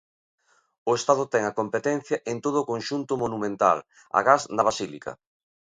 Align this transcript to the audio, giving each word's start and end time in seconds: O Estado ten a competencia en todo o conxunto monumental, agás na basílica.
O 0.89 0.91
Estado 0.99 1.23
ten 1.33 1.43
a 1.45 1.55
competencia 1.59 2.17
en 2.31 2.37
todo 2.45 2.57
o 2.59 2.67
conxunto 2.71 3.13
monumental, 3.23 3.77
agás 4.19 4.41
na 4.55 4.63
basílica. 4.69 5.11